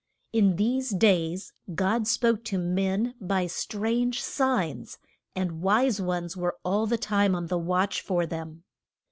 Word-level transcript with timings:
IN 0.33 0.55
these 0.55 0.89
days 0.89 1.53
God 1.75 2.07
spoke 2.07 2.43
to 2.45 2.57
men 2.57 3.13
by 3.21 3.45
strange 3.45 4.19
signs, 4.23 4.97
and 5.35 5.61
wise 5.61 6.01
ones 6.01 6.35
were 6.35 6.57
all 6.65 6.87
the 6.87 6.97
time 6.97 7.35
on 7.35 7.45
the 7.49 7.59
watch 7.59 8.01
for 8.01 8.25
them. 8.25 8.63